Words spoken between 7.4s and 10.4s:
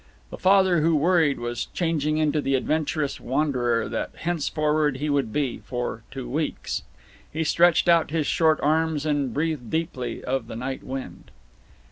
stretched out his short arms and breathed deeply